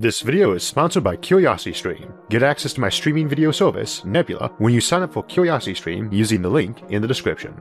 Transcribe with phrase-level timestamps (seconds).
[0.00, 2.12] This video is sponsored by CuriosityStream.
[2.28, 6.40] Get access to my streaming video service, Nebula, when you sign up for CuriosityStream using
[6.40, 7.60] the link in the description.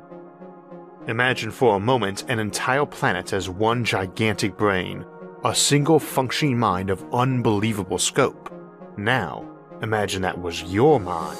[1.07, 5.03] Imagine for a moment an entire planet as one gigantic brain,
[5.45, 8.53] a single functioning mind of unbelievable scope.
[8.99, 9.43] Now,
[9.81, 11.39] imagine that was your mind.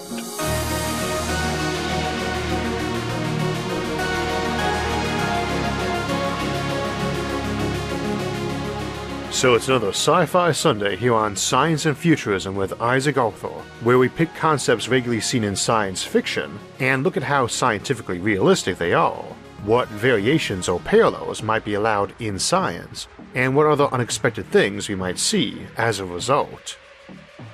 [9.38, 13.50] So it's another Sci-Fi Sunday here on Science and Futurism with Isaac Arthur,
[13.84, 18.80] where we pick concepts regularly seen in science fiction and look at how scientifically realistic
[18.80, 19.22] they are,
[19.64, 24.96] what variations or parallels might be allowed in science, and what other unexpected things we
[24.96, 26.76] might see as a result.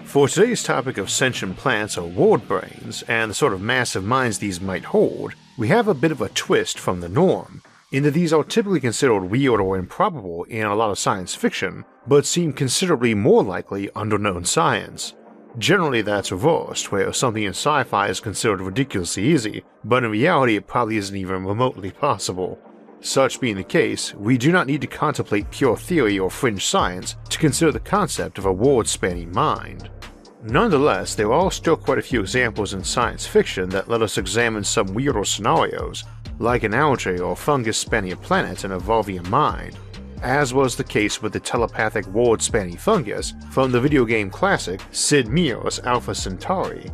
[0.05, 4.39] For today's topic of sentient planets or world brains and the sort of massive minds
[4.39, 7.61] these might hold, we have a bit of a twist from the norm
[7.93, 11.85] in that these are typically considered weird or improbable in a lot of science fiction,
[12.07, 15.13] but seem considerably more likely under known science.
[15.59, 20.55] Generally, that's reversed, where something in sci fi is considered ridiculously easy, but in reality,
[20.55, 22.59] it probably isn't even remotely possible.
[22.99, 27.15] Such being the case, we do not need to contemplate pure theory or fringe science
[27.29, 29.91] to consider the concept of a world spanning mind.
[30.41, 34.63] Nonetheless, there are still quite a few examples in science fiction that let us examine
[34.63, 36.05] some weirder scenarios
[36.39, 39.77] like an algae or fungus spanning a planet and evolving a mind,
[40.21, 44.81] as was the case with the telepathic ward spanning fungus from the video game classic
[44.91, 46.91] Sid Meier's Alpha Centauri.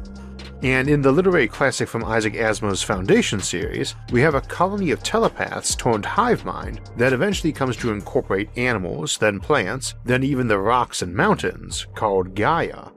[0.61, 5.01] And in the literary classic from Isaac Asimov's Foundation series, we have a colony of
[5.01, 10.59] telepaths turned hive mind that eventually comes to incorporate animals, then plants, then even the
[10.59, 12.89] rocks and mountains, called Gaia.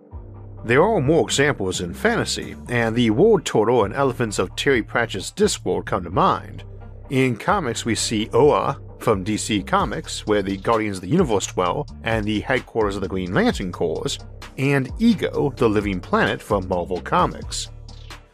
[0.65, 5.33] There are more examples in fantasy, and the World Turtle and Elephants of Terry Pratchett's
[5.33, 6.63] Discworld come to mind.
[7.11, 11.89] In comics, we see Oa from DC Comics, where the Guardians of the Universe dwell
[12.05, 14.17] and the headquarters of the Green Lantern Corps,
[14.57, 17.69] and Ego, the living planet from Marvel Comics.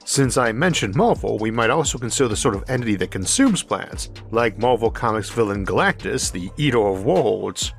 [0.04, 4.10] Since I mentioned Marvel, we might also consider the sort of entity that consumes planets,
[4.30, 7.72] like Marvel Comics villain Galactus, the Eater of Worlds,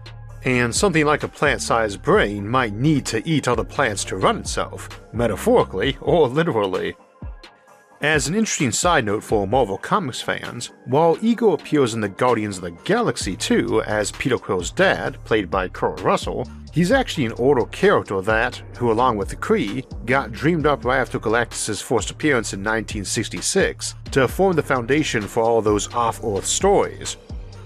[0.43, 4.37] and something like a plant sized brain might need to eat other plants to run
[4.37, 6.95] itself, metaphorically or literally.
[8.01, 12.55] As an interesting side note for Marvel Comics fans, while Ego appears in the Guardians
[12.55, 17.33] of the Galaxy 2 as Peter Quill's dad, played by Kurt Russell, he's actually an
[17.33, 22.09] older character that, who along with the Kree, got dreamed up right after Galactus' first
[22.09, 27.17] appearance in 1966 to form the foundation for all those off-Earth stories,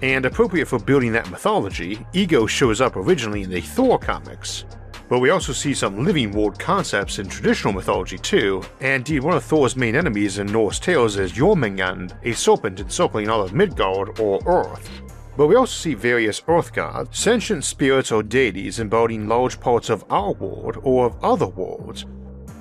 [0.03, 4.65] and appropriate for building that mythology, Ego shows up originally in the Thor comics.
[5.07, 9.37] But we also see some living world concepts in traditional mythology too, and indeed one
[9.37, 14.19] of Thor's main enemies in Norse tales is Jormungand, a serpent encircling all of Midgard
[14.19, 14.89] or Earth.
[15.37, 20.03] But we also see various Earth gods, sentient spirits or deities embodying large parts of
[20.09, 22.05] our world or of other worlds.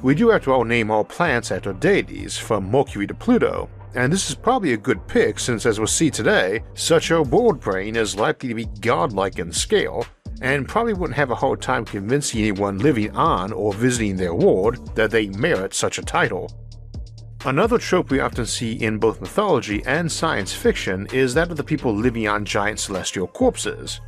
[0.03, 4.29] We do after all name all plants after deities, from Mercury to Pluto, and this
[4.29, 8.17] is probably a good pick since, as we'll see today, such a world brain is
[8.17, 10.07] likely to be godlike in scale,
[10.41, 14.95] and probably wouldn't have a hard time convincing anyone living on or visiting their world
[14.97, 16.51] that they merit such a title.
[17.45, 21.65] Another trope we often see in both mythology and science fiction is that of the
[21.65, 24.01] people living on giant celestial corpses.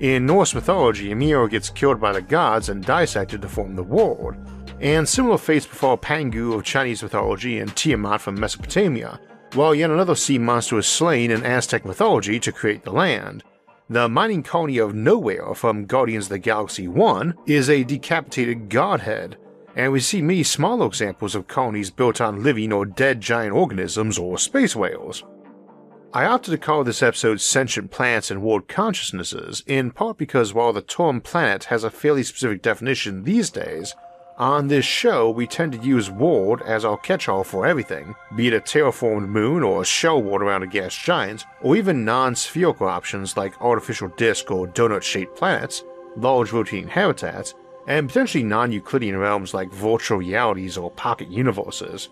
[0.00, 4.34] In Norse mythology, Ymir gets killed by the gods and dissected to form the world,
[4.80, 9.20] and similar fates befall Pangu of Chinese mythology and Tiamat from Mesopotamia,
[9.54, 13.44] while yet another sea monster is slain in Aztec mythology to create the land.
[13.90, 19.36] The mining colony of Nowhere from Guardians of the Galaxy 1 is a decapitated godhead,
[19.76, 24.18] and we see many smaller examples of colonies built on living or dead giant organisms
[24.18, 25.24] or space whales.
[26.14, 30.72] I opted to call this episode Sentient Planets and World Consciousnesses in part because while
[30.72, 33.94] the term planet has a fairly specific definition these days,
[34.42, 38.48] on this show, we tend to use world as our catch all for everything, be
[38.48, 42.34] it a terraformed moon or a shell world around a gas giant, or even non
[42.34, 45.84] spherical options like artificial disk or donut shaped planets,
[46.16, 47.54] large rotating habitats,
[47.86, 52.08] and potentially non Euclidean realms like virtual realities or pocket universes.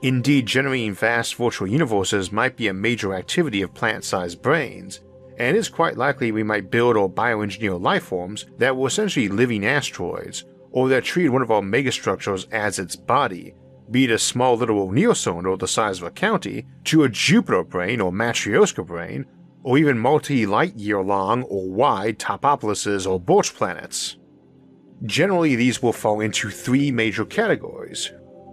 [0.00, 5.00] Indeed, generating vast virtual universes might be a major activity of plant sized brains,
[5.38, 9.66] and it's quite likely we might build or bioengineer life forms that were essentially living
[9.66, 13.54] asteroids or that treated one of our megastructures as its body,
[13.90, 18.00] be it a small little neocylinder the size of a county, to a Jupiter brain
[18.00, 19.26] or Matryoshka brain,
[19.62, 24.16] or even multi light year long or wide Topopolises or Birch planets.
[25.04, 28.10] Generally, these will fall into three major categories.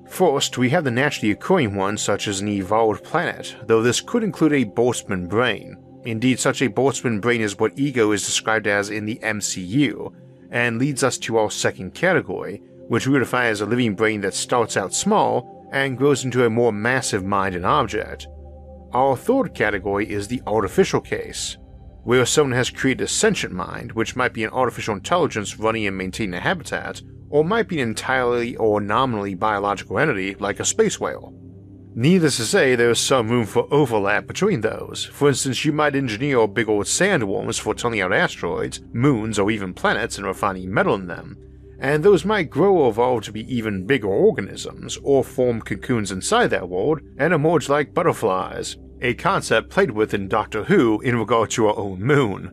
[0.07, 4.23] First, we have the naturally occurring ones such as an evolved planet, though this could
[4.23, 5.77] include a Boltzmann brain.
[6.05, 10.13] Indeed, such a Boltzmann brain is what Ego is described as in the MCU,
[10.55, 14.33] and leads us to our second category, which we define as a living brain that
[14.33, 18.25] starts out small and grows into a more massive mind and object.
[18.93, 21.57] Our third category is the artificial case,
[22.03, 25.97] where someone has created a sentient mind, which might be an artificial intelligence running and
[25.97, 31.01] maintaining a habitat, or might be an entirely or nominally biological entity like a space
[31.01, 31.33] whale.
[31.97, 35.05] Needless to say, there is some room for overlap between those.
[35.05, 39.73] For instance, you might engineer big old sandworms for tunneling out asteroids, moons, or even
[39.73, 41.37] planets and refining metal in them,
[41.79, 46.47] and those might grow or evolve to be even bigger organisms, or form cocoons inside
[46.47, 51.49] that world and emerge like butterflies, a concept played with in Doctor Who in regard
[51.51, 52.51] to our own moon.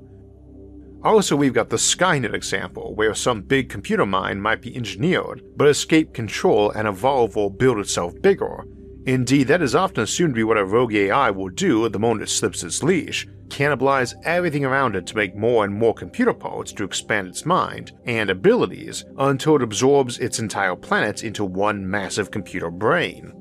[1.02, 5.66] Also, we've got the Skynet example, where some big computer mind might be engineered, but
[5.66, 8.64] escape control and evolve or build itself bigger.
[9.06, 11.98] Indeed, that is often assumed to be what a rogue AI will do at the
[11.98, 16.32] moment it slips its leash cannibalize everything around it to make more and more computer
[16.32, 21.88] parts to expand its mind and abilities until it absorbs its entire planet into one
[21.88, 23.32] massive computer brain.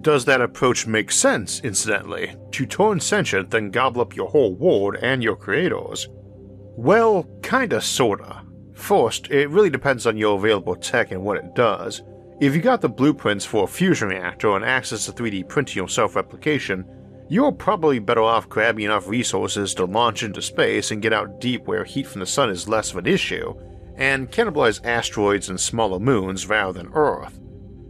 [0.00, 2.34] Does that approach make sense, incidentally?
[2.52, 6.08] To turn sentient, then gobble up your whole world and your creators?
[6.10, 8.42] Well, kinda sorta.
[8.74, 12.02] First, it really depends on your available tech and what it does.
[12.38, 15.88] If you got the blueprints for a fusion reactor and access to 3D printing or
[15.88, 16.84] self replication,
[17.30, 21.66] you're probably better off grabbing enough resources to launch into space and get out deep
[21.66, 23.54] where heat from the sun is less of an issue,
[23.96, 27.40] and cannibalize asteroids and smaller moons rather than Earth.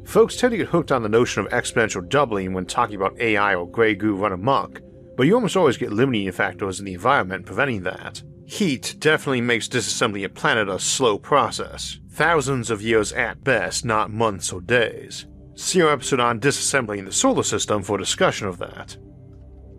[0.05, 3.57] Folks tend to get hooked on the notion of exponential doubling when talking about AI
[3.57, 4.81] or Grey Goo run amok,
[5.17, 8.23] but you almost always get limiting factors in the environment preventing that.
[8.45, 14.11] Heat definitely makes disassembling a planet a slow process, thousands of years at best, not
[14.11, 15.27] months or days.
[15.55, 18.97] See our episode on disassembling the solar system for discussion of that.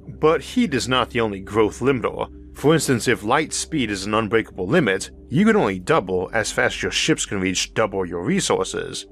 [0.07, 2.30] But heat is not the only growth limiter.
[2.56, 6.75] For instance, if light speed is an unbreakable limit, you can only double as fast
[6.75, 9.07] as your ships can reach double your resources,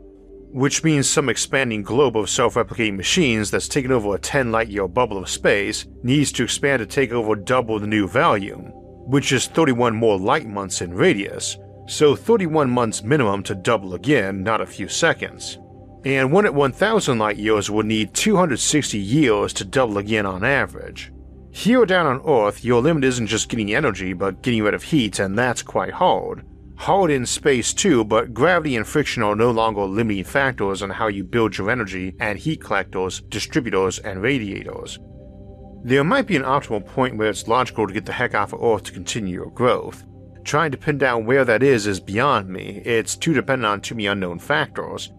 [0.52, 4.68] which means some expanding globe of self replicating machines that's taken over a 10 light
[4.68, 8.72] year bubble of space needs to expand to take over double the new volume,
[9.08, 14.44] which is 31 more light months in radius, so 31 months minimum to double again,
[14.44, 15.60] not a few seconds.
[16.04, 21.12] And one at 1000 light years would need 260 years to double again on average.
[21.52, 25.20] Here down on Earth, your limit isn't just getting energy, but getting rid of heat,
[25.20, 26.46] and that's quite hard.
[26.76, 31.08] Hard in space too, but gravity and friction are no longer limiting factors on how
[31.08, 35.00] you build your energy and heat collectors, distributors, and radiators.
[35.84, 38.62] There might be an optimal point where it's logical to get the heck off of
[38.62, 40.04] Earth to continue your growth.
[40.46, 43.96] Trying to pin down where that is is beyond me, it's too dependent on too
[43.96, 45.12] many unknown factors.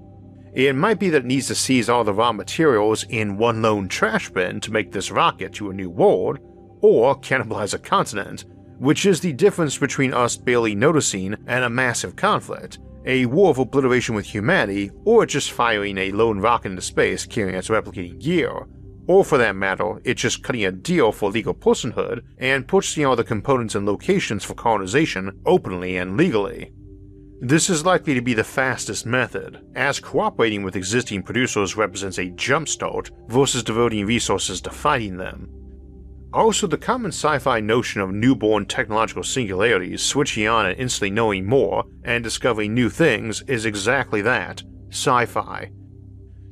[0.54, 3.88] It might be that it needs to seize all the raw materials in one lone
[3.88, 6.38] trash bin to make this rocket to a new world,
[6.80, 8.44] or cannibalize a continent,
[8.78, 13.58] which is the difference between us barely noticing and a massive conflict, a war of
[13.58, 18.64] obliteration with humanity, or just firing a lone rocket into space carrying its replicating gear,
[19.06, 23.16] or for that matter, it's just cutting a deal for legal personhood and purchasing all
[23.16, 26.72] the components and locations for colonization openly and legally.
[27.40, 32.30] This is likely to be the fastest method, as cooperating with existing producers represents a
[32.30, 35.50] jumpstart versus devoting resources to fighting them.
[36.32, 41.46] Also, the common sci fi notion of newborn technological singularities switching on and instantly knowing
[41.46, 45.70] more and discovering new things is exactly that sci fi.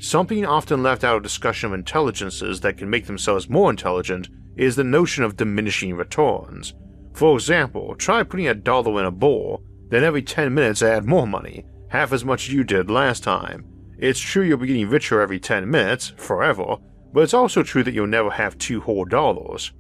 [0.05, 4.77] Something often left out of discussion of intelligences that can make themselves more intelligent is
[4.77, 6.75] the notion of diminishing returns.
[7.15, 11.27] For example, try putting a dollar in a bowl, then every 10 minutes add more
[11.27, 13.65] money, half as much as you did last time.
[13.97, 16.77] It's true you'll be getting richer every 10 minutes, forever,
[17.15, 19.73] but it's also true that you'll never have two whole dollars.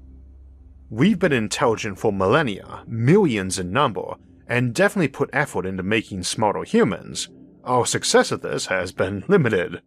[0.88, 4.14] We've been intelligent for millennia, millions in number,
[4.48, 7.28] and definitely put effort into making smarter humans.
[7.62, 9.82] Our success at this has been limited.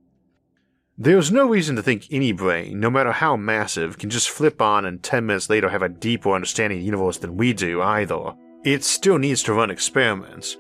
[0.98, 4.86] There's no reason to think any brain, no matter how massive, can just flip on
[4.86, 8.34] and 10 minutes later have a deeper understanding of the universe than we do either.
[8.66, 10.58] It still needs to run experiments,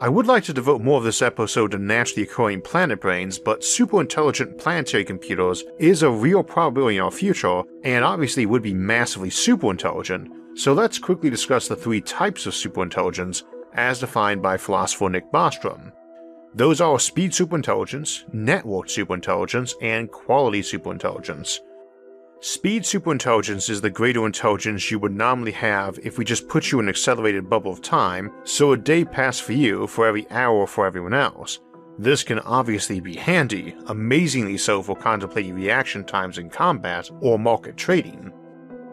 [0.00, 3.62] I would like to devote more of this episode to naturally occurring planet brains, but
[3.62, 8.74] super intelligent planetary computers is a real probability in our future, and obviously would be
[8.74, 13.44] massively super intelligent, so let's quickly discuss the three types of superintelligence
[13.74, 15.92] as defined by philosopher Nick Bostrom.
[16.56, 21.58] Those are speed superintelligence, network superintelligence, and quality superintelligence.
[22.40, 26.78] Speed superintelligence is the greater intelligence you would normally have if we just put you
[26.78, 30.64] in an accelerated bubble of time, so a day passed for you for every hour
[30.66, 31.58] for everyone else.
[31.98, 37.76] This can obviously be handy, amazingly so for contemplating reaction times in combat or market
[37.76, 38.32] trading.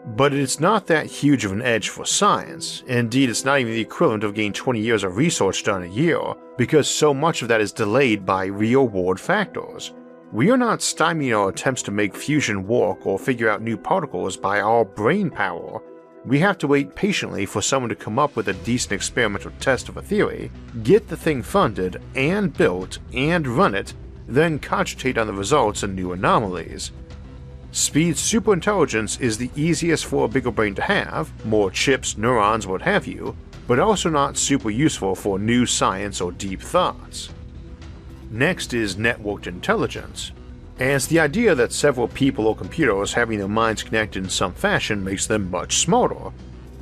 [0.04, 3.80] But it's not that huge of an edge for science, indeed, it's not even the
[3.80, 6.20] equivalent of getting 20 years of research done a year,
[6.58, 9.92] because so much of that is delayed by real world factors.
[10.32, 14.36] We are not stymieing our attempts to make fusion work or figure out new particles
[14.36, 15.80] by our brain power.
[16.24, 19.88] We have to wait patiently for someone to come up with a decent experimental test
[19.88, 20.50] of a theory,
[20.82, 23.94] get the thing funded and built and run it,
[24.26, 26.92] then cogitate on the results and new anomalies.
[27.72, 32.82] Speed superintelligence is the easiest for a bigger brain to have, more chips, neurons, what
[32.82, 33.34] have you,
[33.66, 37.30] but also not super useful for new science or deep thoughts.
[38.30, 40.32] Next is networked intelligence.
[40.78, 45.02] As the idea that several people or computers having their minds connected in some fashion
[45.02, 46.30] makes them much smarter.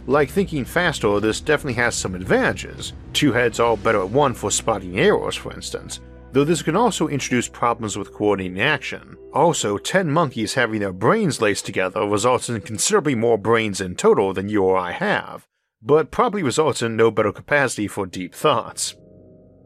[0.08, 2.94] Like thinking faster, this definitely has some advantages.
[3.12, 6.00] Two heads are better at one for spotting errors, for instance,
[6.32, 9.16] though this can also introduce problems with coordinating action.
[9.32, 14.32] Also, 10 monkeys having their brains laced together results in considerably more brains in total
[14.32, 15.46] than you or I have,
[15.82, 18.94] but probably results in no better capacity for deep thoughts.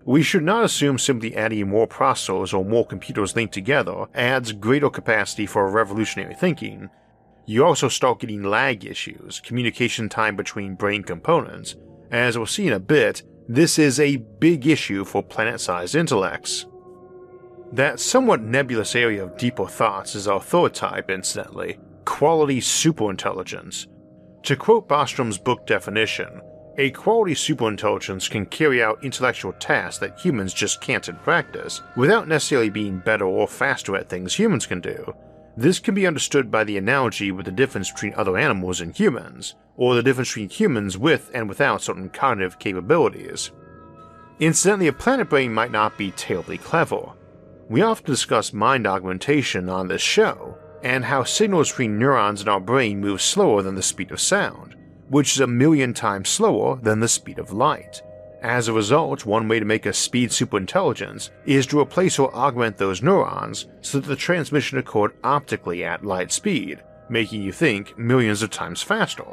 [0.07, 4.91] We should not assume simply adding more processors or more computers linked together adds greater
[4.91, 6.91] capacity for revolutionary thinking.
[7.47, 11.77] You also start getting lag issues, communication time between brain components.
[12.11, 16.67] As we'll see in a bit, this is a big issue for planet sized intellects.
[17.73, 23.87] That somewhat nebulous area of deeper thoughts is our third type, incidentally quality superintelligence.
[24.45, 26.41] To quote Bostrom's book definition,
[26.77, 32.29] a quality superintelligence can carry out intellectual tasks that humans just can't in practice, without
[32.29, 35.15] necessarily being better or faster at things humans can do.
[35.57, 39.55] This can be understood by the analogy with the difference between other animals and humans,
[39.77, 43.51] or the difference between humans with and without certain cognitive capabilities.
[44.41, 47.13] Incidentally, a planet brain might not be terribly clever.
[47.69, 52.61] We often discuss mind augmentation on this show, and how signals between neurons in our
[52.61, 54.75] brain move slower than the speed of sound
[55.09, 58.03] which is a million times slower than the speed of light.
[58.45, 62.77] As a result, one way to make a speed superintelligence is to replace or augment
[62.77, 68.43] those neurons so that the transmission occurred optically at light speed, making you think millions
[68.43, 69.25] of times faster.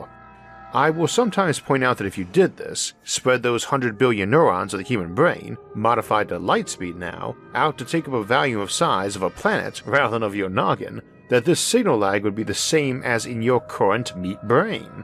[0.73, 4.73] I will sometimes point out that if you did this, spread those 100 billion neurons
[4.73, 8.61] of the human brain, modified to light speed now, out to take up a volume
[8.61, 12.35] of size of a planet rather than of your noggin, that this signal lag would
[12.35, 15.03] be the same as in your current meat brain.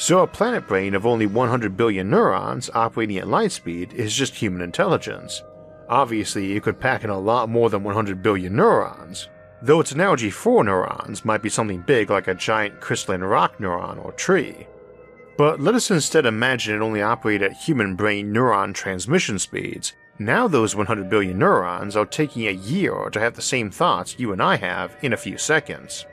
[0.00, 4.32] So a planet brain of only 100 billion neurons operating at light speed is just
[4.32, 5.42] human intelligence.
[5.88, 9.28] Obviously, it could pack in a lot more than 100 billion neurons,
[9.60, 14.02] though its analogy for neurons might be something big like a giant crystalline rock neuron
[14.04, 14.68] or tree.
[15.36, 19.94] But let us instead imagine it only operated at human brain neuron transmission speeds.
[20.20, 24.30] Now those 100 billion neurons are taking a year to have the same thoughts you
[24.30, 26.06] and I have in a few seconds.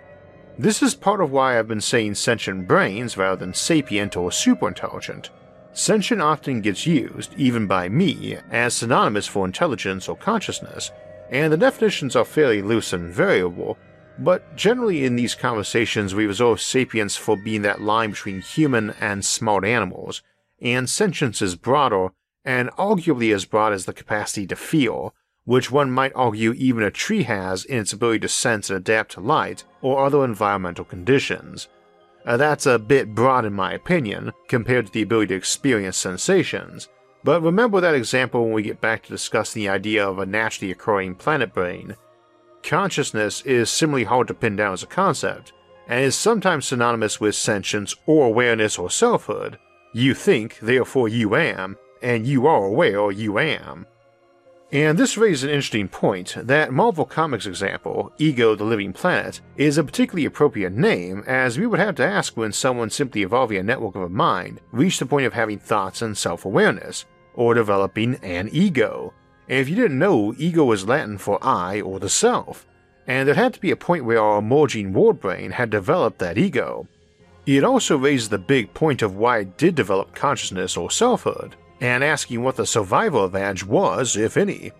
[0.57, 5.29] This is part of why I've been saying sentient brains rather than sapient or superintelligent.
[5.73, 10.91] Sentient often gets used, even by me, as synonymous for intelligence or consciousness,
[11.29, 13.77] and the definitions are fairly loose and variable,
[14.17, 19.25] but generally in these conversations we reserve sapience for being that line between human and
[19.25, 20.23] smart animals,
[20.61, 22.11] and sentience is broader,
[22.45, 25.13] and arguably as broad as the capacity to feel,
[25.45, 29.11] which one might argue even a tree has in its ability to sense and adapt
[29.11, 31.67] to light or other environmental conditions.
[32.25, 36.89] Uh, that's a bit broad in my opinion, compared to the ability to experience sensations,
[37.23, 40.71] but remember that example when we get back to discussing the idea of a naturally
[40.71, 41.95] occurring planet brain.
[42.63, 45.53] Consciousness is similarly hard to pin down as a concept,
[45.87, 49.59] and is sometimes synonymous with sentience or awareness or selfhood.
[49.93, 53.85] You think, therefore you am, and you are aware you am.
[54.75, 59.77] And this raises an interesting point that Marvel Comics example, Ego the Living Planet, is
[59.77, 63.63] a particularly appropriate name as we would have to ask when someone simply evolving a
[63.63, 67.05] network of a mind reached the point of having thoughts and self awareness,
[67.35, 69.13] or developing an ego.
[69.47, 72.67] And if you didn't know, ego is Latin for I or the self,
[73.07, 76.37] and there had to be a point where our emerging world brain had developed that
[76.37, 76.85] ego.
[77.45, 82.03] It also raises the big point of why it did develop consciousness or selfhood and
[82.03, 84.71] asking what the survival advantage was, if any.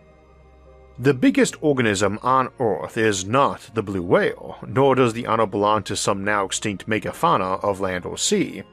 [0.98, 5.84] The biggest organism on Earth is not the blue whale, nor does the honor belong
[5.84, 8.64] to some now extinct megafauna of land or sea.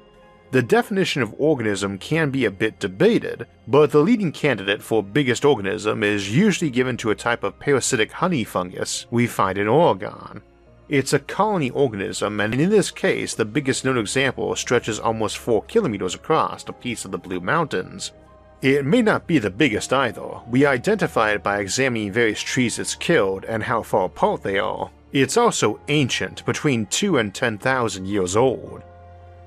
[0.52, 5.44] The definition of organism can be a bit debated, but the leading candidate for biggest
[5.44, 10.42] organism is usually given to a type of parasitic honey fungus we find in Oregon.
[10.88, 15.62] It's a colony organism, and in this case, the biggest known example stretches almost 4
[15.64, 18.12] kilometers across a piece of the Blue Mountains.
[18.60, 20.40] It may not be the biggest either.
[20.48, 24.90] We identify it by examining various trees it's killed and how far apart they are.
[25.12, 28.82] It's also ancient, between 2 and 10,000 years old.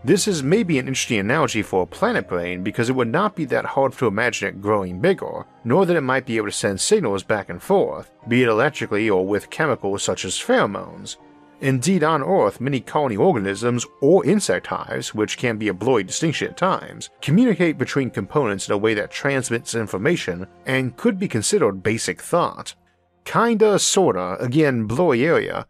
[0.06, 3.44] This is maybe an interesting analogy for a planet brain because it would not be
[3.46, 6.80] that hard to imagine it growing bigger, nor that it might be able to send
[6.80, 11.16] signals back and forth, be it electrically or with chemicals such as pheromones.
[11.60, 16.50] Indeed, on Earth, many colony organisms or insect hives, which can be a blurry distinction
[16.50, 21.82] at times, communicate between components in a way that transmits information and could be considered
[21.82, 22.76] basic thought.
[23.24, 25.66] Kinda, sorta, again, blurry area,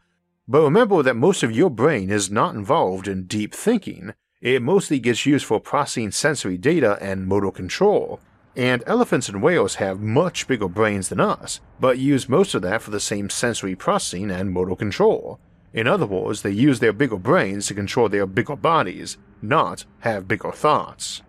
[0.46, 4.13] but remember that most of your brain is not involved in deep thinking,
[4.53, 8.19] it mostly gets used for processing sensory data and motor control.
[8.55, 12.83] And elephants and whales have much bigger brains than us, but use most of that
[12.83, 15.39] for the same sensory processing and motor control.
[15.73, 20.27] In other words, they use their bigger brains to control their bigger bodies, not have
[20.27, 21.23] bigger thoughts.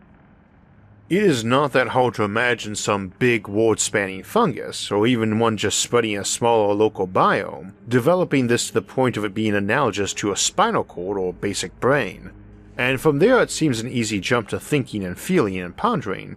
[1.09, 5.57] It is not that hard to imagine some big world spanning fungus, or even one
[5.57, 10.13] just spreading a smaller local biome, developing this to the point of it being analogous
[10.15, 12.31] to a spinal cord or basic brain
[12.77, 16.37] and from there it seems an easy jump to thinking and feeling and pondering.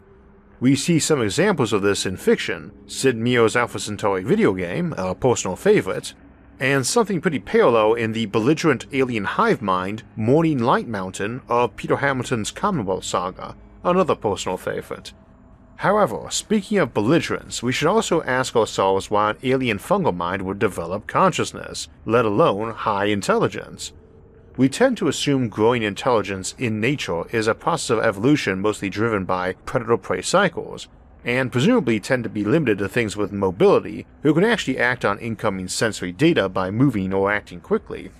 [0.59, 5.15] We see some examples of this in fiction, Sid Meier's Alpha Centauri video game, a
[5.15, 6.13] personal favorite,
[6.59, 11.97] and something pretty parallel in the belligerent alien hive mind Morning Light Mountain of Peter
[11.97, 15.13] Hamilton's Commonwealth saga, another personal favorite.
[15.77, 20.59] However, speaking of belligerence, we should also ask ourselves why an alien fungal mind would
[20.59, 23.93] develop consciousness, let alone high intelligence.
[24.59, 29.23] We tend to assume growing intelligence in nature is a process of evolution mostly driven
[29.23, 30.89] by predator prey cycles,
[31.23, 35.17] and presumably tend to be limited to things with mobility who can actually act on
[35.19, 38.11] incoming sensory data by moving or acting quickly.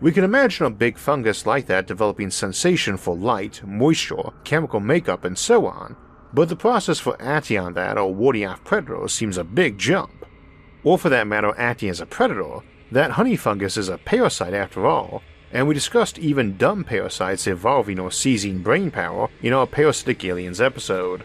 [0.00, 5.24] We can imagine a big fungus like that developing sensation for light, moisture, chemical makeup,
[5.24, 5.96] and so on,
[6.32, 10.24] but the process for acting on that or warding off predators seems a big jump.
[10.84, 12.60] Or for that matter, acting as a predator,
[12.92, 15.20] that honey fungus is a parasite after all,
[15.54, 20.60] and we discussed even dumb parasites evolving or seizing brain power in our Parasitic Aliens
[20.60, 21.22] episode.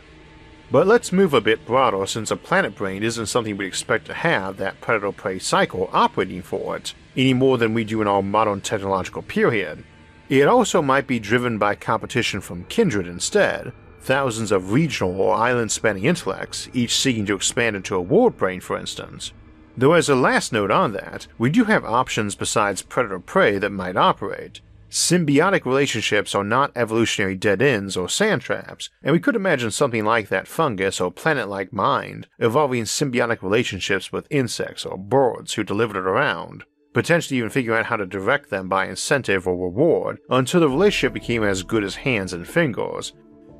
[0.72, 4.14] But let's move a bit broader since a planet brain isn't something we'd expect to
[4.14, 8.22] have that predator prey cycle operating for it, any more than we do in our
[8.22, 9.84] modern technological period.
[10.30, 15.72] It also might be driven by competition from kindred instead, thousands of regional or island
[15.72, 19.34] spanning intellects, each seeking to expand into a world brain, for instance.
[19.80, 23.70] Though, as a last note on that, we do have options besides predator prey that
[23.72, 24.60] might operate.
[24.92, 30.04] Symbiotic relationships are not evolutionary dead ends or sand traps, and we could imagine something
[30.04, 35.64] like that fungus or planet like mind evolving symbiotic relationships with insects or birds who
[35.64, 40.20] delivered it around, potentially even figuring out how to direct them by incentive or reward
[40.30, 43.14] until the relationship became as good as hands and fingers.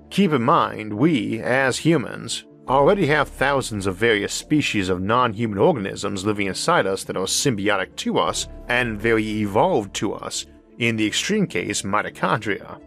[0.10, 2.44] Keep in mind, we, as humans,
[2.76, 7.26] already have thousands of various species of non human organisms living inside us that are
[7.26, 10.46] symbiotic to us and very evolved to us,
[10.78, 12.80] in the extreme case, mitochondria.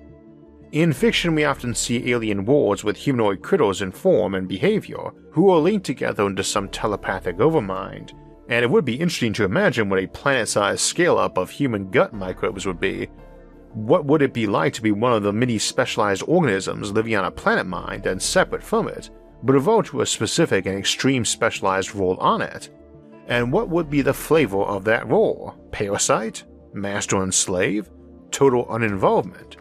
[0.73, 5.51] In fiction, we often see alien worlds with humanoid critters in form and behavior who
[5.51, 8.13] are linked together into some telepathic overmind,
[8.49, 11.91] and it would be interesting to imagine what a planet sized scale up of human
[11.91, 13.07] gut microbes would be.
[13.75, 17.25] What would it be like to be one of the many specialized organisms living on
[17.25, 19.11] a planet mind and separate from it,
[19.43, 22.69] but evolve to a specific and extreme specialized role on it.
[23.27, 25.55] And what would be the flavor of that role?
[25.71, 26.45] Parasite?
[26.73, 27.91] Master and slave?
[28.31, 29.57] Total uninvolvement?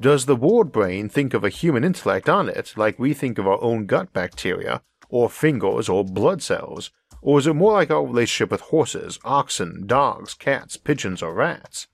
[0.00, 3.46] Does the world brain think of a human intellect on it like we think of
[3.48, 6.90] our own gut bacteria, or fingers, or blood cells?
[7.20, 11.88] Or is it more like our relationship with horses, oxen, dogs, cats, pigeons, or rats?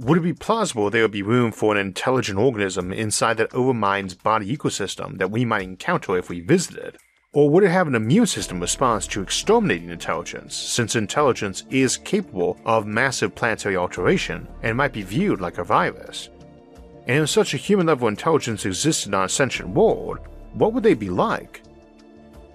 [0.00, 4.14] Would it be plausible there would be room for an intelligent organism inside that overmind's
[4.14, 6.96] body ecosystem that we might encounter if we visited?
[7.34, 12.58] Or would it have an immune system response to exterminating intelligence, since intelligence is capable
[12.64, 16.30] of massive planetary alteration and might be viewed like a virus?
[17.06, 20.20] And if such a human level intelligence existed on a sentient world,
[20.54, 21.60] what would they be like?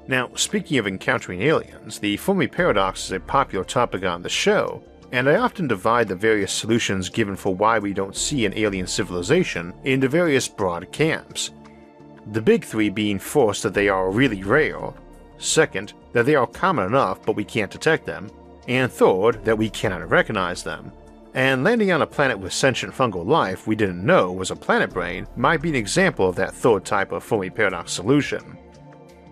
[0.07, 4.83] Now, speaking of encountering aliens, the Fermi paradox is a popular topic on the show,
[5.11, 8.87] and I often divide the various solutions given for why we don't see an alien
[8.87, 11.51] civilization into various broad camps.
[12.31, 14.93] The big three being first that they are really rare,
[15.37, 18.29] second, that they are common enough but we can't detect them,
[18.67, 20.91] and third, that we cannot recognize them.
[21.35, 24.89] and landing on a planet with sentient fungal life we didn't know was a planet
[24.89, 28.57] brain might be an example of that third type of Fermi paradox solution.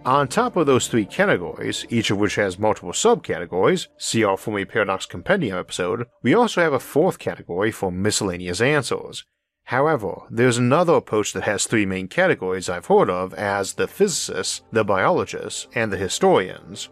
[0.06, 4.66] On top of those three categories, each of which has multiple subcategories, see our Fermi
[4.66, 9.24] Paradox Compendium episode, we also have a fourth category for miscellaneous answers.
[9.64, 14.62] However, there's another approach that has three main categories I've heard of as the physicists,
[14.74, 16.90] the biologists, and the historians.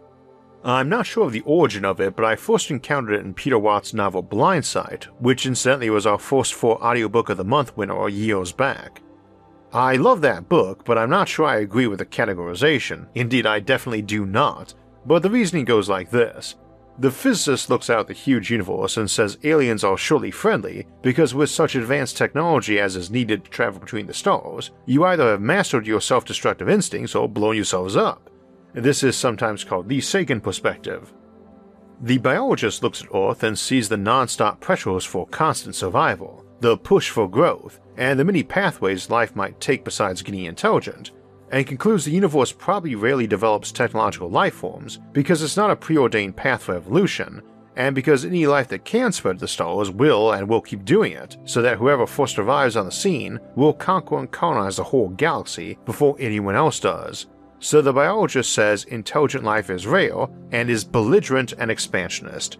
[0.64, 3.58] I'm not sure of the origin of it, but I first encountered it in Peter
[3.58, 8.52] Watts' novel Blindsight, which incidentally was our first for Audiobook of the Month winner years
[8.52, 9.02] back.
[9.74, 13.06] I love that book, but I'm not sure I agree with the categorization.
[13.14, 14.74] Indeed, I definitely do not.
[15.06, 16.56] But the reasoning goes like this.
[16.98, 21.48] The physicist looks out the huge universe and says aliens are surely friendly because with
[21.48, 25.86] such advanced technology as is needed to travel between the stars, you either have mastered
[25.86, 28.28] your self-destructive instincts or blown yourselves up.
[28.74, 31.14] This is sometimes called the Sagan perspective.
[32.02, 37.10] The biologist looks at Earth and sees the non-stop pressures for constant survival, the push
[37.10, 41.10] for growth, and the many pathways life might take besides getting intelligent,
[41.50, 46.36] and concludes the universe probably rarely develops technological life forms because it's not a preordained
[46.36, 47.42] path for evolution,
[47.74, 51.36] and because any life that can spread the stars will and will keep doing it,
[51.44, 55.76] so that whoever first arrives on the scene will conquer and colonize the whole galaxy
[55.84, 57.26] before anyone else does,
[57.58, 62.58] so the biologist says intelligent life is rare and is belligerent and expansionist.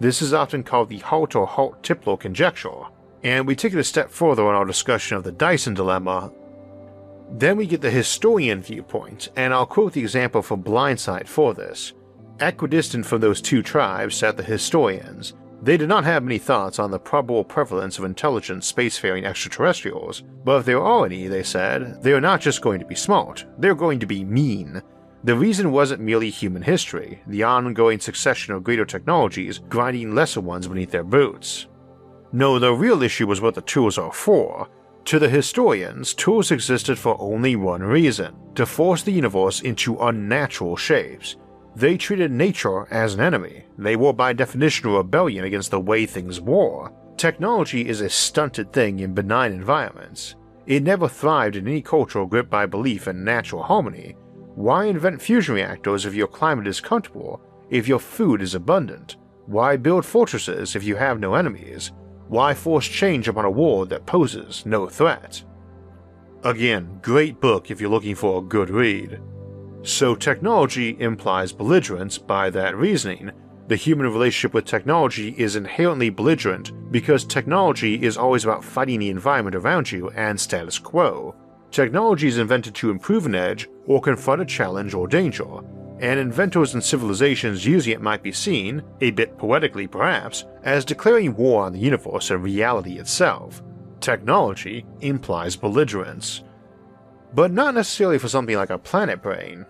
[0.00, 2.86] This is often called the Hart or Hart Tipler conjecture,
[3.22, 6.32] and we take it a step further in our discussion of the Dyson dilemma.
[7.30, 11.92] Then we get the historian viewpoint, and I'll quote the example from Blindsight for this.
[12.40, 16.90] Equidistant from those two tribes sat the historians, they did not have many thoughts on
[16.90, 22.12] the probable prevalence of intelligent spacefaring extraterrestrials, but if there are any, they said, they
[22.12, 24.82] are not just going to be smart, they're going to be mean.
[25.22, 30.66] The reason wasn't merely human history, the ongoing succession of greater technologies grinding lesser ones
[30.66, 31.68] beneath their boots.
[32.32, 34.68] No, the real issue was what the tools are for.
[35.06, 40.76] To the historians, tools existed for only one reason to force the universe into unnatural
[40.76, 41.36] shapes,
[41.74, 43.64] they treated nature as an enemy.
[43.78, 46.90] They were by definition a rebellion against the way things were.
[47.16, 50.34] Technology is a stunted thing in benign environments.
[50.66, 54.16] It never thrived in any culture gripped by belief in natural harmony.
[54.54, 57.40] Why invent fusion reactors if your climate is comfortable,
[57.70, 59.16] if your food is abundant?
[59.46, 61.92] Why build fortresses if you have no enemies?
[62.32, 65.44] Why force change upon a world that poses no threat?
[66.44, 69.20] Again, great book if you're looking for a good read.
[69.82, 73.32] So technology implies belligerence by that reasoning.
[73.68, 79.10] The human relationship with technology is inherently belligerent because technology is always about fighting the
[79.10, 81.34] environment around you and status quo.
[81.70, 85.60] Technology is invented to improve an edge or confront a challenge or danger,
[86.02, 91.34] and inventors and civilizations using it might be seen, a bit poetically perhaps, as declaring
[91.36, 93.62] war on the universe and reality itself.
[94.00, 96.42] Technology implies belligerence.
[97.34, 99.64] But not necessarily for something like a planet brain.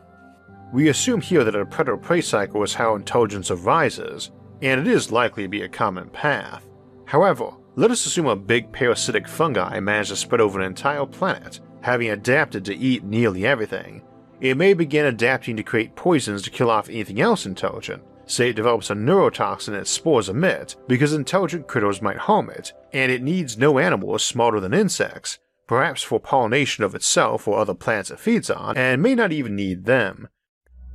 [0.73, 4.31] We assume here that a predator prey cycle is how intelligence arises,
[4.63, 6.67] and it is likely to be a common path.
[7.05, 11.61] However, let us assume a big parasitic fungi managed to spread over an entire planet,
[11.83, 14.03] having adapted to eat nearly everything.
[14.43, 18.03] It may begin adapting to create poisons to kill off anything else intelligent.
[18.27, 23.13] Say it develops a neurotoxin its spores emit because intelligent critters might harm it, and
[23.13, 28.11] it needs no animals smarter than insects, perhaps for pollination of itself or other plants
[28.11, 30.27] it feeds on, and may not even need them.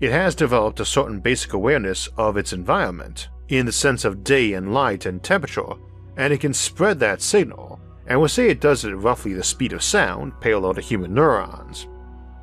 [0.02, 4.52] It has developed a certain basic awareness of its environment, in the sense of day
[4.56, 5.72] and light and temperature,
[6.18, 9.42] and it can spread that signal, and we'll say it does it at roughly the
[9.42, 11.88] speed of sound, parallel to human neurons.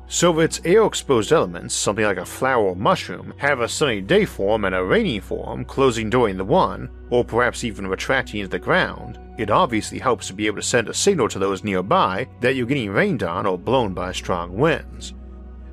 [0.07, 4.25] So if its air-exposed elements, something like a flower or mushroom, have a sunny day
[4.25, 8.59] form and a rainy form, closing during the one, or perhaps even retracting into the
[8.59, 12.55] ground, it obviously helps to be able to send a signal to those nearby that
[12.55, 15.13] you're getting rained on or blown by strong winds,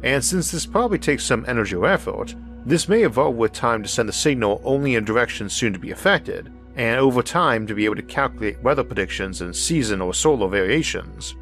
[0.03, 2.35] and since this probably takes some energy or effort,
[2.67, 5.91] this may evolve with time to send the signal only in directions soon to be
[5.91, 10.49] affected, and over time to be able to calculate weather predictions and season or solar
[10.49, 11.35] variations.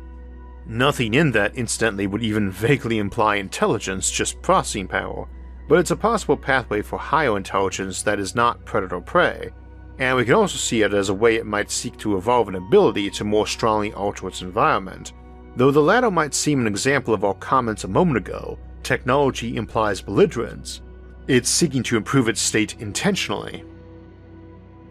[0.67, 5.29] Nothing in that incidentally would even vaguely imply intelligence, just processing power,
[5.69, 9.51] but it's a possible pathway for higher intelligence that is not predator prey,
[9.99, 12.55] and we can also see it as a way it might seek to evolve an
[12.55, 15.13] ability to more strongly alter its environment,
[15.57, 20.01] Though the latter might seem an example of our comments a moment ago, technology implies
[20.01, 20.81] belligerence,
[21.27, 23.65] it's seeking to improve its state intentionally.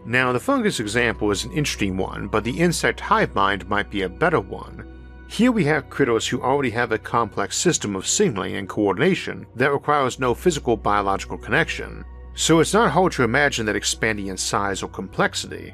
[0.06, 4.02] Now, the fungus example is an interesting one, but the insect hive mind might be
[4.02, 4.86] a better one.
[5.30, 9.72] Here we have critters who already have a complex system of signaling and coordination that
[9.72, 14.82] requires no physical biological connection, so it's not hard to imagine that expanding in size
[14.82, 15.72] or complexity.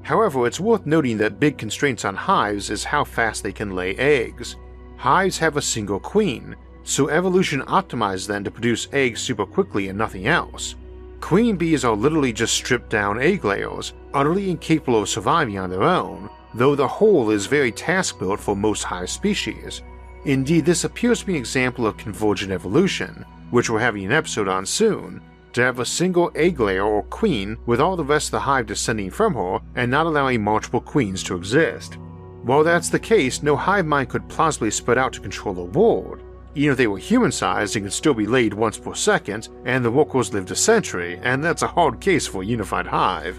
[0.00, 3.94] However, it's worth noting that big constraints on hives is how fast they can lay
[3.96, 4.56] eggs.
[4.96, 9.98] Hives have a single queen, so evolution optimized them to produce eggs super quickly and
[9.98, 10.74] nothing else.
[11.20, 15.82] Queen bees are literally just stripped down egg layers, utterly incapable of surviving on their
[15.82, 19.82] own, though the whole is very task built for most hive species.
[20.24, 24.48] Indeed, this appears to be an example of convergent evolution, which we're having an episode
[24.48, 25.20] on soon,
[25.52, 28.66] to have a single egg layer or queen with all the rest of the hive
[28.66, 31.98] descending from her and not allowing multiple queens to exist.
[32.42, 36.22] While that's the case, no hive mind could plausibly spread out to control the world,
[36.56, 39.84] even if they were human sized, they could still be laid once per second, and
[39.84, 43.38] the workers lived a century, and that's a hard case for a unified hive.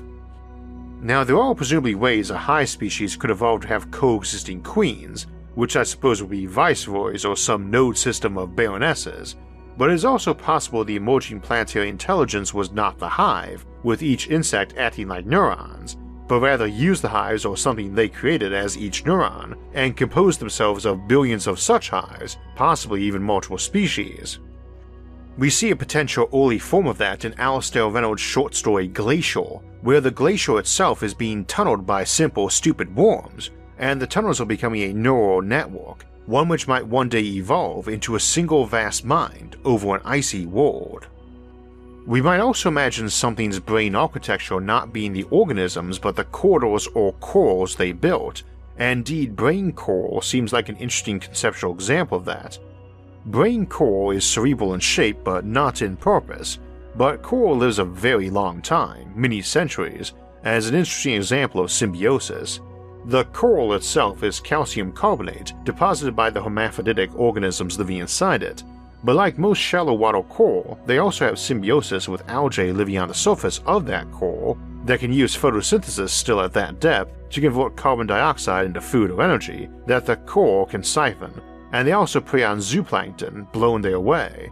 [1.01, 5.75] Now, there are presumably ways a high species could evolve to have coexisting queens, which
[5.75, 9.35] I suppose would be viceroys or some node system of baronesses,
[9.77, 14.29] but it is also possible the emerging planetary intelligence was not the hive, with each
[14.29, 19.05] insect acting like neurons, but rather used the hives or something they created as each
[19.05, 24.39] neuron, and composed themselves of billions of such hives, possibly even multiple species.
[25.37, 30.01] We see a potential early form of that in Alastair Reynolds' short story Glacial, where
[30.01, 34.81] the glacier itself is being tunneled by simple, stupid worms, and the tunnels are becoming
[34.81, 39.95] a neural network, one which might one day evolve into a single vast mind over
[39.95, 41.05] an icy world.
[42.07, 47.13] We might also imagine something's brain architecture not being the organisms but the corridors or
[47.13, 48.41] corals they built,
[48.77, 52.57] and indeed brain coral seems like an interesting conceptual example of that.
[53.27, 56.59] Brain coral is cerebral in shape but not in purpose,
[56.95, 60.13] but coral lives a very long time, many centuries,
[60.45, 62.61] as an interesting example of symbiosis.
[63.03, 68.63] The coral itself is calcium carbonate deposited by the hermaphroditic organisms living inside it,
[69.03, 73.13] but like most shallow water coral, they also have symbiosis with algae living on the
[73.13, 78.07] surface of that coral that can use photosynthesis still at that depth to convert carbon
[78.07, 81.33] dioxide into food or energy that the coral can siphon,
[81.71, 84.49] and they also prey on zooplankton, blown their way.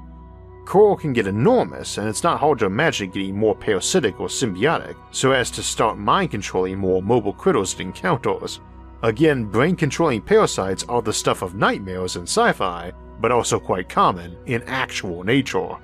[0.65, 4.95] Coral can get enormous, and it's not hard to imagine getting more parasitic or symbiotic
[5.11, 8.59] so as to start mind controlling more mobile critters it encounters.
[9.03, 13.89] Again, brain controlling parasites are the stuff of nightmares in sci fi, but also quite
[13.89, 15.77] common in actual nature.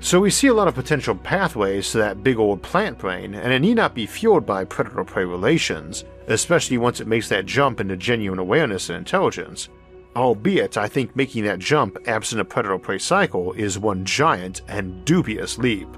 [0.00, 3.52] So we see a lot of potential pathways to that big old plant brain, and
[3.52, 7.80] it need not be fueled by predator prey relations, especially once it makes that jump
[7.80, 9.68] into genuine awareness and intelligence.
[10.14, 15.04] Albeit, I think making that jump absent a predator prey cycle is one giant and
[15.04, 15.88] dubious leap.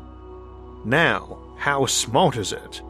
[0.84, 2.80] Now, how smart is it?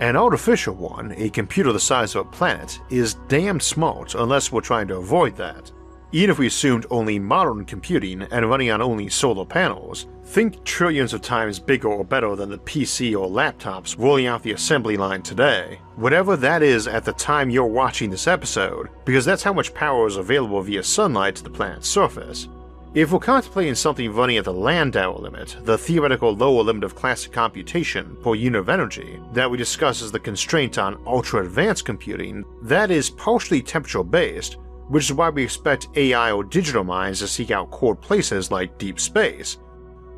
[0.00, 4.60] An artificial one, a computer the size of a planet, is damn smart unless we're
[4.60, 5.70] trying to avoid that.
[6.12, 11.12] Even if we assumed only modern computing and running on only solar panels, think trillions
[11.12, 15.22] of times bigger or better than the PC or laptops rolling out the assembly line
[15.22, 15.80] today.
[15.96, 20.06] Whatever that is at the time you're watching this episode, because that's how much power
[20.06, 22.48] is available via sunlight to the planet's surface.
[22.94, 27.32] If we're contemplating something running at the Landauer limit, the theoretical lower limit of classic
[27.32, 32.44] computation per unit of energy that we discuss as the constraint on ultra advanced computing,
[32.62, 34.56] that is partially temperature based,
[34.88, 38.78] which is why we expect AI or digital minds to seek out cold places like
[38.78, 39.58] deep space.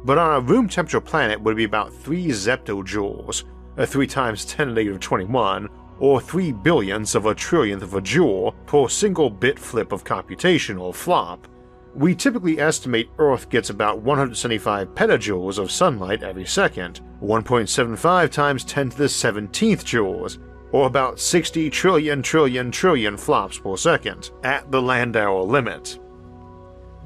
[0.05, 3.45] But on a room temperature planet would be about 3 zeptojoules,
[3.77, 7.95] a 3 times 10 to the negative 21, or 3 billionths of a trillionth of
[7.95, 11.49] a joule per single bit flip of computation or flop.
[11.95, 18.91] We typically estimate Earth gets about 175 petajoules of sunlight every second, 1.75 times 10
[18.91, 20.39] to the 17th joules,
[20.73, 25.99] or about 60 trillion trillion trillion flops per second, at the Landauer limit.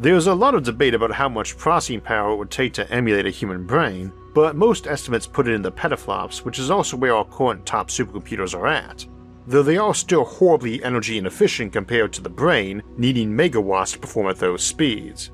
[0.01, 3.27] There's a lot of debate about how much processing power it would take to emulate
[3.27, 7.15] a human brain, but most estimates put it in the petaflops, which is also where
[7.15, 9.07] our current top supercomputers are at,
[9.47, 14.29] though they are still horribly energy inefficient compared to the brain, needing megawatts to perform
[14.29, 15.31] at those speeds.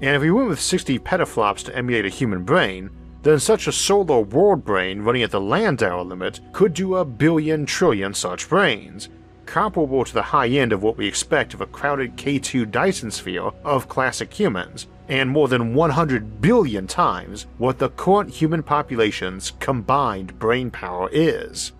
[0.00, 2.90] And if we went with 60 petaflops to emulate a human brain,
[3.24, 7.64] then such a solar world brain running at the Landauer limit could do a billion
[7.64, 9.08] trillion such brains,
[9.46, 13.50] comparable to the high end of what we expect of a crowded K2 Dyson sphere
[13.64, 20.38] of classic humans, and more than 100 billion times what the current human population's combined
[20.38, 21.72] brain power is.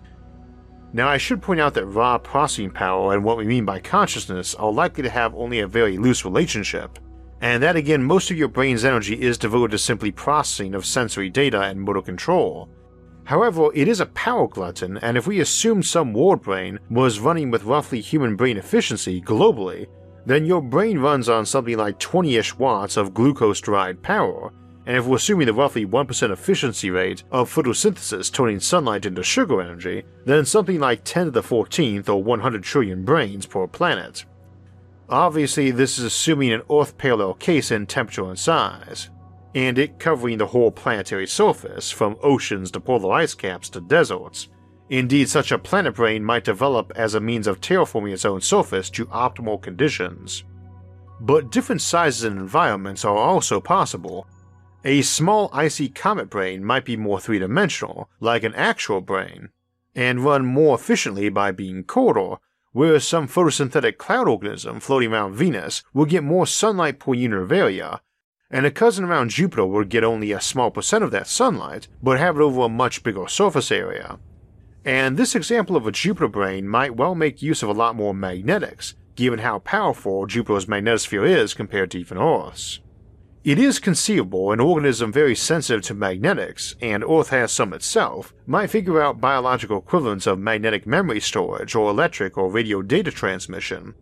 [0.93, 4.55] Now, I should point out that raw processing power and what we mean by consciousness
[4.55, 6.97] are likely to have only a very loose relationship,
[7.45, 11.29] and that again, most of your brain's energy is devoted to simply processing of sensory
[11.29, 12.67] data and motor control.
[13.23, 17.51] However, it is a power glutton, and if we assume some world brain was running
[17.51, 19.85] with roughly human brain efficiency globally,
[20.25, 24.51] then your brain runs on something like 20 ish watts of glucose derived power,
[24.87, 29.61] and if we're assuming the roughly 1% efficiency rate of photosynthesis turning sunlight into sugar
[29.61, 34.25] energy, then something like 10 to the 14th or 100 trillion brains per planet.
[35.09, 39.09] Obviously, this is assuming an Earth parallel case in temperature and size,
[39.53, 44.49] and it covering the whole planetary surface, from oceans to polar ice caps to deserts.
[44.89, 48.89] Indeed, such a planet brain might develop as a means of terraforming its own surface
[48.91, 50.43] to optimal conditions.
[51.21, 54.27] But different sizes and environments are also possible,
[54.83, 59.49] a small icy comet brain might be more three dimensional, like an actual brain,
[59.95, 62.35] and run more efficiently by being colder,
[62.75, 68.01] whereas some photosynthetic cloud organism floating around Venus will get more sunlight per unit area,
[68.51, 72.19] and a cousin around Jupiter would get only a small percent of that sunlight, but
[72.19, 74.19] have it over a much bigger surface area.
[74.83, 78.13] And this example of a Jupiter brain might well make use of a lot more
[78.13, 82.81] magnetics, given how powerful Jupiter's magnetosphere is compared to even Earth's.
[83.45, 88.71] It is conceivable an organism very sensitive to magnetics, and Earth has some itself, might
[88.71, 93.93] figure out biological equivalents of magnetic memory storage or electric or radio data transmission.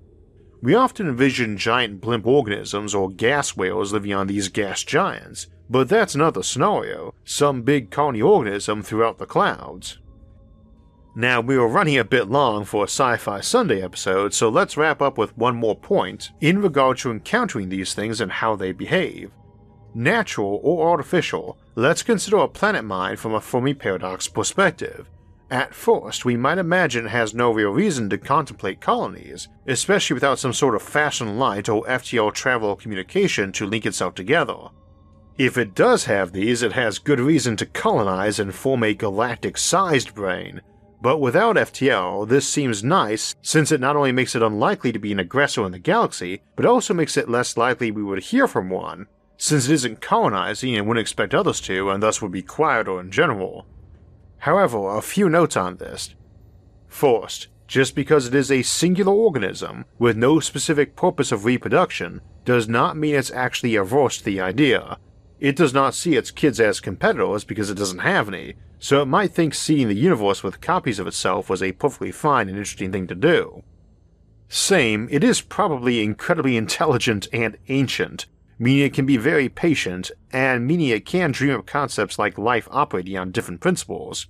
[0.62, 5.90] We often envision giant blimp organisms or gas whales living on these gas giants, but
[5.90, 9.98] that's another scenario, some big colony organism throughout the clouds.
[11.16, 14.78] Now, we were running a bit long for a Sci Fi Sunday episode, so let's
[14.78, 18.72] wrap up with one more point in regard to encountering these things and how they
[18.72, 19.32] behave.
[19.94, 25.08] Natural or artificial, let's consider a planet mind from a Fermi paradox perspective.
[25.52, 30.40] At first, we might imagine it has no real reason to contemplate colonies, especially without
[30.40, 34.70] some sort of fashion light or FTL travel communication to link itself together.
[35.38, 39.60] If it does have these, it has good reason to colonize and form a galactic
[39.60, 40.62] sized brain,
[41.04, 45.12] but without FTL, this seems nice since it not only makes it unlikely to be
[45.12, 48.70] an aggressor in the galaxy, but also makes it less likely we would hear from
[48.70, 53.02] one, since it isn't colonizing and wouldn't expect others to, and thus would be quieter
[53.02, 53.66] in general.
[54.38, 56.16] However, a few notes on this.
[56.88, 62.70] First, just because it is a singular organism with no specific purpose of reproduction does
[62.70, 64.98] not mean it's actually averse to the idea.
[65.42, 69.06] It does not see its kids as competitors because it doesn't have any, so it
[69.06, 72.92] might think seeing the universe with copies of itself was a perfectly fine and interesting
[72.92, 73.64] thing to do.
[74.50, 78.26] Same, it is probably incredibly intelligent and ancient,
[78.60, 82.68] meaning it can be very patient, and meaning it can dream up concepts like life
[82.72, 84.28] operating on different principles.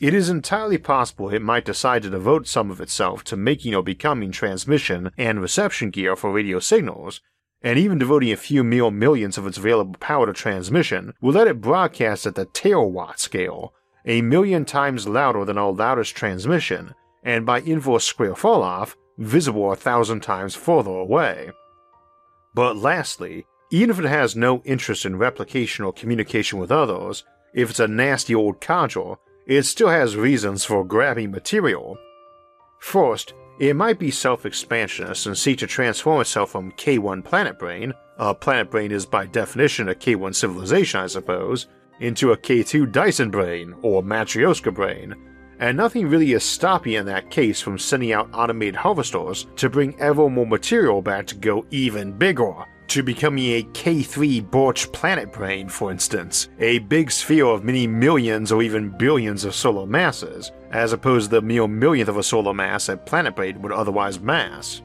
[0.00, 3.82] It is entirely possible it might decide to devote some of itself to making or
[3.82, 7.20] becoming transmission and reception gear for radio signals,
[7.60, 11.46] and even devoting a few mere millions of its available power to transmission will let
[11.46, 13.74] it broadcast at the terawatt scale,
[14.06, 19.76] a million times louder than our loudest transmission, and by inverse square falloff, visible a
[19.76, 21.50] thousand times further away.
[22.54, 27.70] But lastly, even if it has no interest in replication or communication with others, if
[27.70, 29.14] it's a nasty old codger,
[29.46, 31.96] it still has reasons for grabbing material.
[32.80, 37.94] First, it might be self expansionist and seek to transform itself from K1 planet brain,
[38.18, 41.66] a planet brain is by definition a K1 civilization, I suppose,
[42.02, 45.14] into a K2 Dyson brain, or Matryoshka brain,
[45.60, 49.98] and nothing really is stopping in that case from sending out automated harvesters to bring
[50.00, 52.52] ever more material back to go even bigger,
[52.88, 58.50] to becoming a K3 Birch planet brain, for instance, a big sphere of many millions
[58.50, 62.52] or even billions of solar masses, as opposed to the mere millionth of a solar
[62.52, 64.82] mass a planet brain would otherwise mass.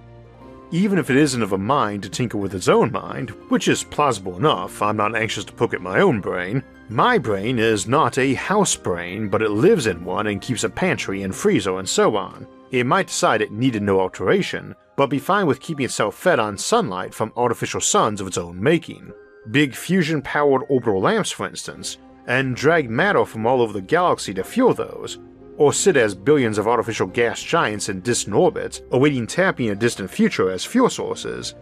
[0.69, 3.83] Even if it isn't of a mind to tinker with its own mind, which is
[3.83, 8.17] plausible enough, I'm not anxious to poke at my own brain, my brain is not
[8.17, 11.87] a house brain, but it lives in one and keeps a pantry and freezer and
[11.87, 12.47] so on.
[12.71, 16.57] It might decide it needed no alteration, but be fine with keeping itself fed on
[16.57, 19.11] sunlight from artificial suns of its own making.
[19.51, 24.33] Big fusion powered orbital lamps, for instance, and drag matter from all over the galaxy
[24.33, 25.19] to fuel those,
[25.57, 29.75] or sit as billions of artificial gas giants in distant orbits, awaiting tapping in a
[29.75, 31.55] distant future as fuel sources,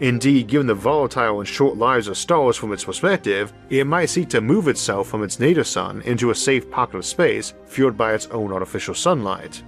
[0.00, 4.28] Indeed, given the volatile and short lives of stars from its perspective, it might seek
[4.30, 8.12] to move itself from its native sun into a safe pocket of space fueled by
[8.12, 9.62] its own artificial sunlight.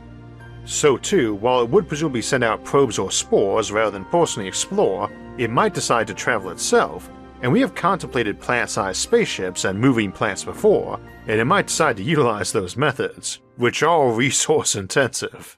[0.65, 5.09] So, too, while it would presumably send out probes or spores rather than personally explore,
[5.39, 7.09] it might decide to travel itself,
[7.43, 10.99] and we have contemplated plant sized spaceships and moving plants before,
[11.29, 15.57] and it might decide to utilize those methods, which are resource intensive.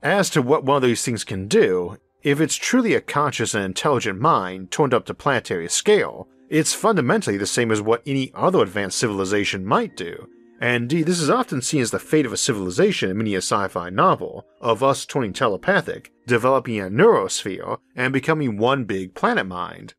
[0.00, 3.64] As to what one of these things can do, if it's truly a conscious and
[3.64, 8.62] intelligent mind turned up to planetary scale, it's fundamentally the same as what any other
[8.62, 10.26] advanced civilization might do.
[10.58, 13.38] And indeed, this is often seen as the fate of a civilization in many a
[13.38, 19.46] sci fi novel, of us turning telepathic, developing a neurosphere, and becoming one big planet
[19.46, 19.92] mind.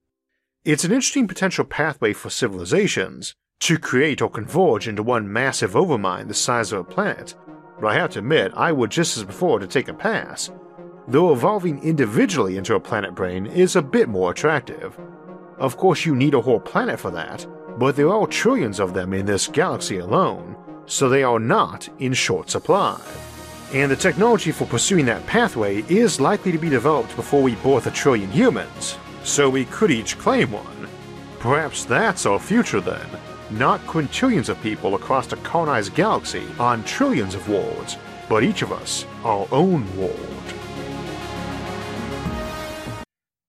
[0.64, 6.28] It's an interesting potential pathway for civilizations to create or converge into one massive overmind
[6.28, 7.36] the size of a planet,
[7.80, 10.50] but I have to admit I would just as before to take a pass,
[11.08, 14.97] though evolving individually into a planet brain is a bit more attractive.
[15.58, 17.45] Of course, you need a whole planet for that,
[17.78, 22.14] but there are trillions of them in this galaxy alone, so they are not in
[22.14, 22.99] short supply.
[23.74, 27.88] And the technology for pursuing that pathway is likely to be developed before we birth
[27.88, 30.88] a trillion humans, so we could each claim one.
[31.39, 33.08] Perhaps that's our future then,
[33.51, 37.97] not quintillions of people across a colonized galaxy on trillions of worlds,
[38.28, 40.35] but each of us our own world.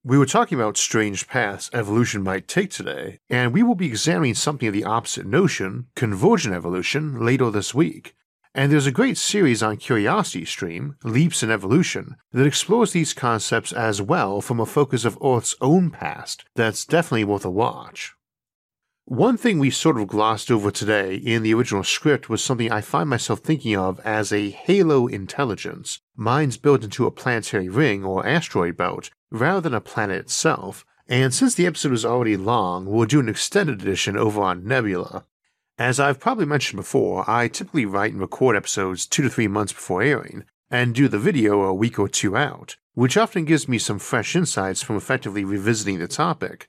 [0.09, 4.37] We were talking about strange paths evolution might take today, and we will be examining
[4.37, 8.15] something of the opposite notion, convergent evolution, later this week.
[8.55, 13.73] And there's a great series on Curiosity Stream, Leaps in Evolution, that explores these concepts
[13.73, 18.15] as well from a focus of Earth's own past that's definitely worth a watch.
[19.09, 22.81] One thing we sort of glossed over today in the original script was something I
[22.81, 28.27] find myself thinking of as a halo intelligence, minds built into a planetary ring or
[28.27, 33.07] asteroid belt, rather than a planet itself, and since the episode is already long, we'll
[33.07, 35.25] do an extended edition over on Nebula.
[35.79, 39.73] As I've probably mentioned before, I typically write and record episodes two to three months
[39.73, 43.79] before airing, and do the video a week or two out, which often gives me
[43.79, 46.69] some fresh insights from effectively revisiting the topic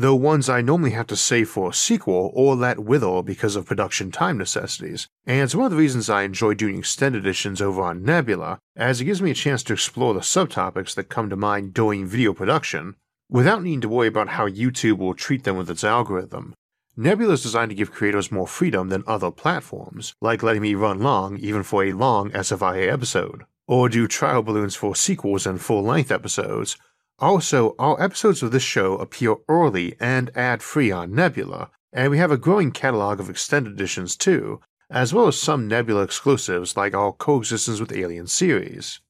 [0.00, 3.66] though ones I normally have to save for a sequel or let wither because of
[3.66, 7.82] production time necessities, and it's one of the reasons I enjoy doing extended editions over
[7.82, 11.36] on Nebula, as it gives me a chance to explore the subtopics that come to
[11.36, 12.94] mind during video production,
[13.28, 16.54] without needing to worry about how YouTube will treat them with its algorithm.
[16.96, 21.00] Nebula is designed to give creators more freedom than other platforms, like letting me run
[21.00, 25.82] long even for a long SFIA episode, or do trial balloons for sequels and full
[25.82, 26.76] length episodes,
[27.18, 32.18] also, all episodes of this show appear early and ad free on Nebula, and we
[32.18, 34.60] have a growing catalog of extended editions too,
[34.90, 39.00] as well as some Nebula exclusives like our Coexistence with Aliens series.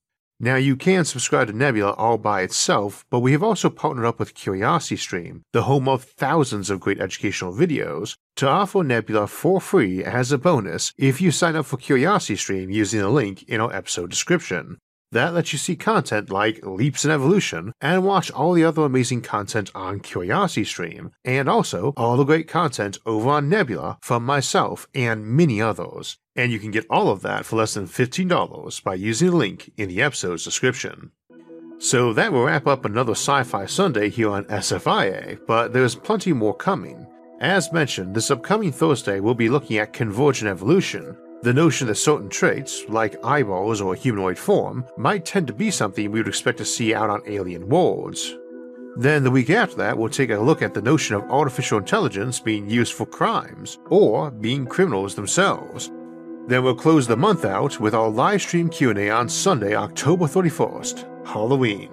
[0.40, 4.20] Now, you can subscribe to Nebula all by itself, but we have also partnered up
[4.20, 10.04] with CuriosityStream, the home of thousands of great educational videos, to offer Nebula for free
[10.04, 14.10] as a bonus if you sign up for CuriosityStream using the link in our episode
[14.10, 14.78] description.
[15.12, 19.22] That lets you see content like Leaps in Evolution and watch all the other amazing
[19.22, 24.86] content on Curiosity Stream, and also all the great content over on Nebula from myself
[24.94, 26.18] and many others.
[26.36, 29.70] And you can get all of that for less than $15 by using the link
[29.78, 31.12] in the episode's description.
[31.78, 36.32] So that will wrap up another Sci Fi Sunday here on SFIA, but there's plenty
[36.32, 37.06] more coming.
[37.40, 42.28] As mentioned, this upcoming Thursday we'll be looking at convergent evolution, the notion that certain
[42.28, 46.64] traits, like eyeballs or humanoid form, might tend to be something we would expect to
[46.64, 48.36] see out on alien worlds.
[48.96, 52.40] Then the week after that, we'll take a look at the notion of artificial intelligence
[52.40, 55.92] being used for crimes, or being criminals themselves.
[56.48, 61.26] Then we'll close the month out with our live stream Q&A on Sunday, October 31st,
[61.28, 61.90] Halloween.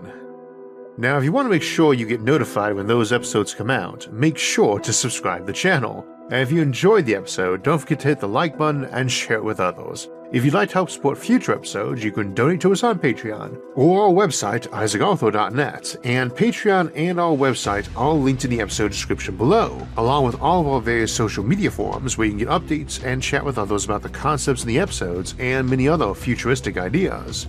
[0.97, 4.11] Now, if you want to make sure you get notified when those episodes come out,
[4.11, 6.07] make sure to subscribe to the channel.
[6.31, 9.37] And if you enjoyed the episode, don't forget to hit the like button and share
[9.37, 10.09] it with others.
[10.31, 13.61] If you'd like to help support future episodes, you can donate to us on Patreon
[13.75, 19.37] or our website, isaacarthur.net, and Patreon and our website are linked in the episode description
[19.37, 23.03] below, along with all of our various social media forums where you can get updates
[23.05, 27.47] and chat with others about the concepts in the episodes and many other futuristic ideas.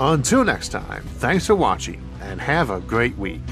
[0.00, 3.42] Until next time, thanks for watching and have a great week.